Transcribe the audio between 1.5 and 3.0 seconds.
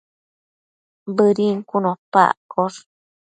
cun opa accosh